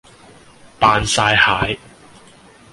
[0.79, 1.77] 扮曬蟹